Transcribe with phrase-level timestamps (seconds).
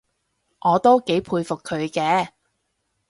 [0.61, 2.29] 我都幾佩服佢嘅